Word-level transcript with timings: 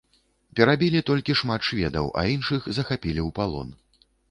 Перабілі 0.59 1.01
толькі 1.09 1.35
шмат 1.43 1.61
шведаў, 1.69 2.09
а 2.23 2.25
іншых 2.33 2.61
захапілі 2.81 3.21
ў 3.27 3.29
палон. 3.39 3.73